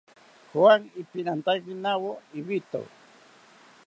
[0.53, 2.81] Juan ipimantakinawo ibito